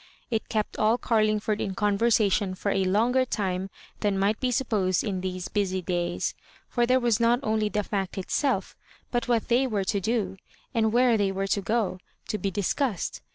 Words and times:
It 0.31 0.49
kept 0.49 0.79
all 0.79 0.97
Garlingford 0.97 1.61
in 1.61 1.75
conversation 1.75 2.55
for 2.55 2.71
a 2.71 2.85
longer 2.85 3.23
time 3.23 3.69
than 3.99 4.17
might 4.17 4.39
be 4.39 4.49
supposed 4.49 5.03
in 5.03 5.21
these 5.21 5.47
busy 5.47 5.79
days, 5.79 6.33
for 6.67 6.87
there 6.87 6.99
was 6.99 7.19
not 7.19 7.39
only 7.43 7.69
the 7.69 7.83
fact 7.83 8.17
itself; 8.17 8.75
but 9.11 9.27
what 9.27 9.47
they 9.47 9.67
were 9.67 9.83
to 9.85 9.99
do, 10.01 10.37
and 10.73 10.91
where 10.91 11.17
they 11.19 11.31
were 11.31 11.45
to 11.45 11.61
go, 11.61 11.99
to 12.29 12.39
be 12.39 12.49
discussed. 12.49 13.21